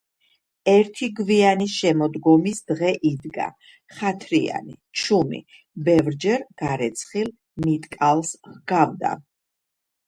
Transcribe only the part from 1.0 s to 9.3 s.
გვინი შემოდგომის დღე იდგა, ხათრიანი, ჩუმი, ბევრჯერ გარეცხილ მიტკალს ჰგავდა.